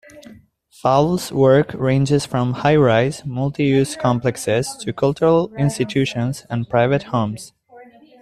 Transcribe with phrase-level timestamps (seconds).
[0.71, 7.53] Fowle's work ranges from high-rise, multi-use complexes to cultural institutions and private homes.